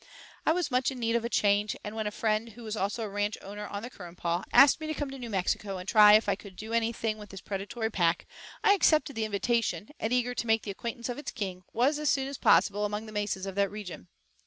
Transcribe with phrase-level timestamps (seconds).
[0.47, 3.03] I was much in need of a change, and when a friend, who was also
[3.03, 6.13] a ranch owner on the Currumpaw, asked me to come to New Mexico and try
[6.13, 8.25] if I could do anything with this predatory pack,
[8.63, 12.09] I accepted the invitation and, eager to make the acquaintance of its king, was as
[12.09, 14.07] soon as possible among the mesas of that region.